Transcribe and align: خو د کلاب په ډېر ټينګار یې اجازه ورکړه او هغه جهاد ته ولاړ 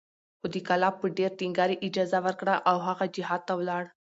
خو 0.39 0.45
د 0.53 0.55
کلاب 0.67 0.93
په 1.01 1.07
ډېر 1.17 1.31
ټينګار 1.39 1.69
یې 1.73 1.83
اجازه 1.87 2.19
ورکړه 2.25 2.55
او 2.69 2.77
هغه 2.87 3.05
جهاد 3.15 3.41
ته 3.47 3.53
ولاړ 3.59 3.83